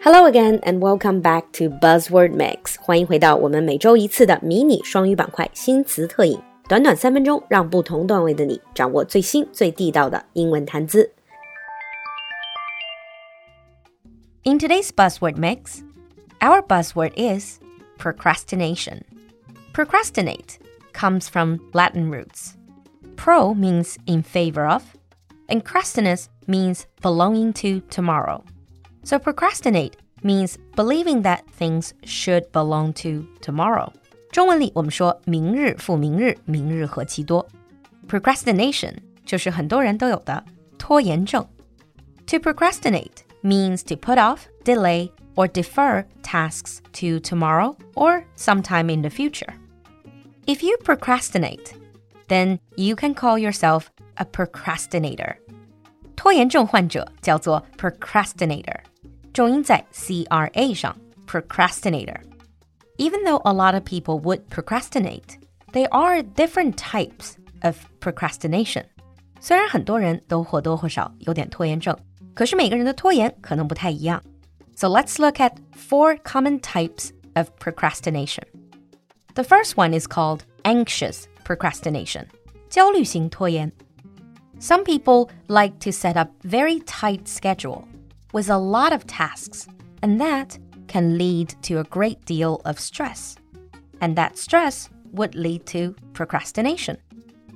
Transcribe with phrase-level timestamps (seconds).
[0.00, 2.76] Hello again and welcome back to Buzzword Mix。
[2.80, 11.12] 欢迎回到我们每周一次的迷你双语板块新词特饮，短短三分钟，让不同段位的你掌握最新最地道的英文谈资。
[14.44, 15.82] In today's Buzzword Mix,
[16.40, 17.58] our buzzword is
[17.98, 19.00] procrastination.
[19.72, 20.58] Procrastinate
[20.92, 22.54] comes from Latin roots.
[23.16, 24.82] Pro means in favor of,
[25.48, 28.44] and crastinus means belonging to tomorrow.
[29.04, 33.92] So procrastinate means believing that things should belong to tomorrow.
[34.32, 37.46] 中文里我们说明日复明日，明日何其多。
[38.08, 38.94] Procrastination
[39.24, 40.44] 就是很多人都有的
[40.78, 41.46] 拖延症。
[42.26, 49.10] To procrastinate means to put off, delay, or defer tasks to tomorrow or sometime in the
[49.10, 49.54] future.
[50.46, 51.74] If you procrastinate,
[52.28, 55.36] then you can call yourself a procrastinator.
[56.16, 58.80] 拖延症患者叫做 procrastinator。
[59.32, 65.38] 重音在 c r a 上，procrastinator。Even though a lot of people would procrastinate,
[65.72, 68.84] there are different types of procrastination.
[69.40, 71.96] 虽然很多人都或多或少有点拖延症，
[72.34, 74.22] 可是每个人的拖延可能不太一样。
[74.74, 78.44] So let's look at four common types of procrastination.
[79.34, 82.26] The first one is called anxious procrastination.
[82.70, 83.70] 焦虑型拖延.
[84.58, 87.84] Some people like to set up very tight schedule
[88.32, 89.66] with a lot of tasks,
[90.00, 93.34] and that can lead to a great deal of stress.
[94.00, 96.98] And that stress would lead to procrastination.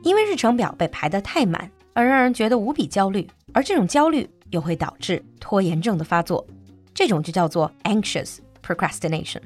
[0.02, 6.46] 因为日程表被排得太满，而让人觉得无比焦虑，而这种焦虑又会导致拖延症的发作，
[6.94, 9.42] 这种就叫做 anxious procrastination.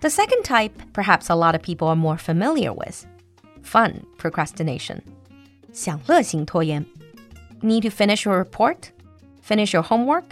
[0.00, 3.04] The second type, perhaps a lot of people are more familiar with,
[3.64, 5.00] fun procrastination.
[5.72, 6.86] 享乐型拖延.
[7.60, 8.90] Need to finish your report?
[9.42, 10.24] Finish your homework?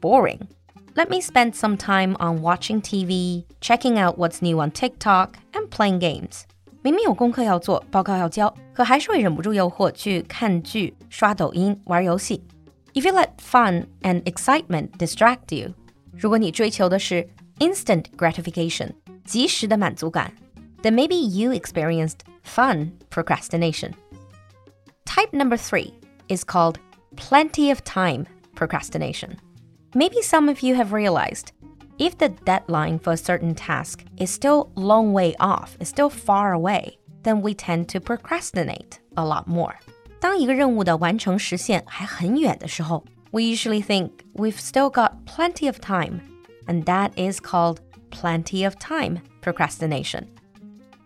[0.00, 0.48] Boring.
[0.96, 5.68] Let me spend some time on watching TV, checking out what's new on TikTok, and
[5.68, 6.42] playing games.
[6.82, 12.44] 明明有功课要做，报告要交，可还是会忍不住诱惑去看剧、刷抖音、玩游戏。
[12.92, 15.72] If you let fun and excitement distract you，
[16.16, 18.90] 如果你追求的是 instant gratification，
[19.24, 20.32] 及时的满足感，
[20.82, 23.92] then maybe you experienced fun procrastination.
[25.04, 25.92] Type number three
[26.28, 26.76] is called
[27.16, 28.26] plenty of time
[28.58, 29.38] procrastination.
[29.94, 31.52] Maybe some of you have realized
[31.98, 36.52] if the deadline for a certain task is still long way off, is still far
[36.52, 39.74] away, then we tend to procrastinate a lot more.
[40.20, 46.20] 当一个任务的完成时限还很远的时候, we usually think we've still got plenty of time,
[46.66, 47.78] and that is called
[48.10, 50.26] plenty of time procrastination.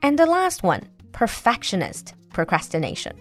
[0.00, 3.14] And the last one, perfectionist procrastination.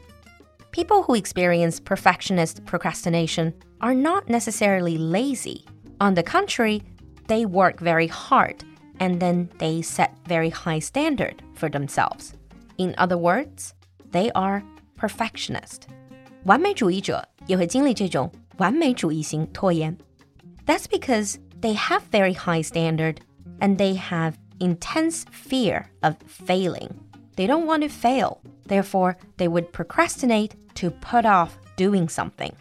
[0.71, 5.65] People who experience perfectionist procrastination are not necessarily lazy.
[5.99, 6.83] On the contrary,
[7.27, 8.63] they work very hard
[8.99, 12.33] and then they set very high standard for themselves.
[12.77, 13.73] In other words,
[14.11, 14.63] they are
[14.97, 15.87] perfectionist.
[16.45, 19.97] 完美主义者也会经历这种完美主义型拖延.
[20.65, 23.17] That's because they have very high standard
[23.59, 26.89] and they have intense fear of failing.
[27.35, 28.39] They don't want to fail.
[28.66, 32.54] Therefore, they would procrastinate to put off doing something.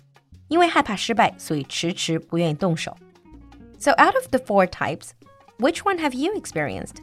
[3.82, 5.16] so out of the four types,
[5.58, 7.02] which one have you experienced?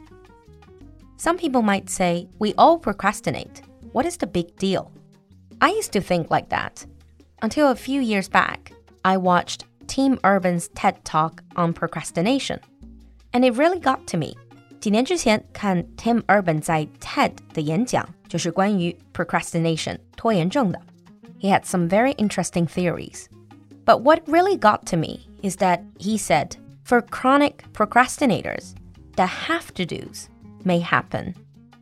[1.17, 3.61] Some people might say, we all procrastinate.
[3.91, 4.89] What is the big deal?
[5.59, 6.85] I used to think like that.
[7.41, 8.71] Until a few years back,
[9.03, 12.61] I watched Tim Urban's TED Talk on procrastination.
[13.33, 14.37] And it really got to me.
[14.80, 20.80] 几年之前看 Tim Urban 在 TED 的演讲，就是关于 procrastination 拖延症的。
[21.40, 23.26] He had some very interesting theories.
[23.84, 28.74] But what really got to me is that he said for chronic procrastinators,
[29.16, 30.28] the have to do's
[30.64, 31.34] may happen,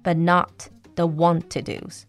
[0.03, 2.07] but not the want to do's.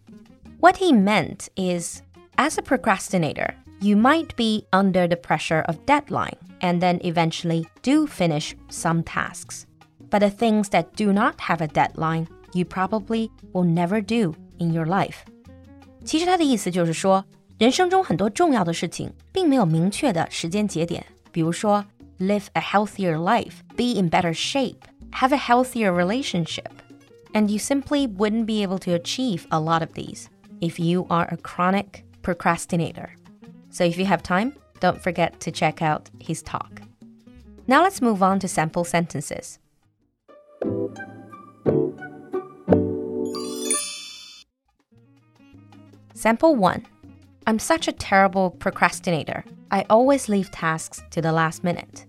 [0.60, 2.02] What he meant is
[2.36, 8.06] as a procrastinator, you might be under the pressure of deadline and then eventually do
[8.06, 9.66] finish some tasks.
[10.10, 14.72] But the things that do not have a deadline, you probably will never do in
[14.72, 15.24] your life.
[16.04, 17.24] 其实他的意思就是说，
[17.58, 21.84] 人生中很多重要的事情并没有明确的时间节点，比如说
[22.18, 24.80] live a healthier life, be in better shape,
[25.12, 26.70] have a healthier relationship,
[27.32, 30.26] and you simply wouldn't be able to achieve a lot of these
[30.60, 33.10] if you are a chronic procrastinator.
[33.70, 36.82] So if you have time, don't forget to check out his talk.
[37.66, 39.58] Now let's move on to sample sentences.
[46.18, 46.82] Sample 1
[47.46, 49.44] I'm such a terrible procrastinator.
[49.70, 52.06] I always leave tasks to the last minute.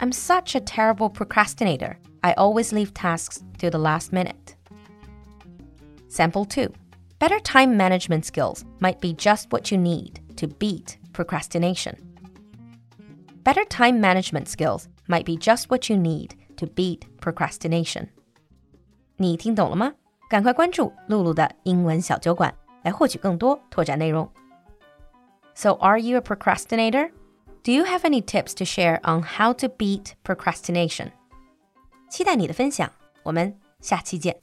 [0.00, 1.98] I'm such a terrible procrastinator.
[2.22, 4.56] I always leave tasks to the last minute.
[6.08, 6.72] Sample 2.
[7.18, 11.96] Better time management skills might be just what you need to beat procrastination.
[13.44, 18.08] Better time management skills might be just what you need to beat procrastination.
[19.16, 19.92] 你听懂了吗？
[20.30, 22.54] 赶快关注露露的英文小酒馆，
[22.84, 24.30] 来获取更多拓展内容。
[25.54, 27.10] So, are you a procrastinator?
[27.62, 31.12] Do you have any tips to share on how to beat procrastination?
[32.08, 32.90] 期待你的分享，
[33.22, 34.40] 我们下期见。